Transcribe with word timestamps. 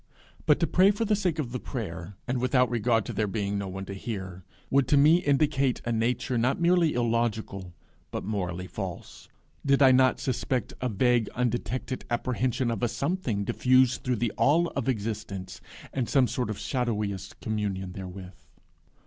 But 0.47 0.59
to 0.61 0.65
pray 0.65 0.89
for 0.89 1.05
the 1.05 1.15
sake 1.15 1.37
of 1.37 1.51
the 1.51 1.59
prayer, 1.59 2.15
and 2.27 2.39
without 2.41 2.71
regard 2.71 3.05
to 3.05 3.13
there 3.13 3.27
being 3.27 3.59
no 3.59 3.67
one 3.67 3.85
to 3.85 3.93
hear, 3.93 4.43
would 4.71 4.87
to 4.87 4.97
me 4.97 5.17
indicate 5.17 5.79
a 5.85 5.91
nature 5.91 6.39
not 6.39 6.59
merely 6.59 6.95
illogical 6.95 7.75
but 8.09 8.23
morally 8.23 8.65
false, 8.65 9.29
did 9.63 9.79
I 9.83 9.91
not 9.91 10.19
suspect 10.19 10.73
a 10.81 10.89
vague 10.89 11.29
undetected 11.35 12.03
apprehension 12.09 12.71
of 12.71 12.81
a 12.81 12.87
Something 12.87 13.43
diffused 13.43 14.01
through 14.03 14.15
the 14.15 14.31
All 14.37 14.69
of 14.69 14.89
existence, 14.89 15.61
and 15.93 16.09
some 16.09 16.27
sort 16.27 16.49
of 16.49 16.57
shadowiest 16.57 17.39
communion 17.39 17.91
therewith. 17.91 18.33